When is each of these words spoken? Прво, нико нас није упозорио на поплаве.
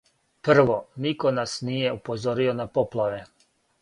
Прво, 0.47 0.77
нико 1.05 1.33
нас 1.39 1.53
није 1.67 1.91
упозорио 1.99 2.57
на 2.63 2.67
поплаве. 2.79 3.21